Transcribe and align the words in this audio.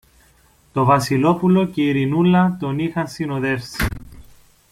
Το 0.73 0.83
Βασιλόπουλο 0.85 1.65
και 1.65 1.81
η 1.81 1.87
Ειρηνούλα 1.87 2.57
τον 2.59 2.79
είχαν 2.79 3.07
συνοδεύσει. 3.07 3.85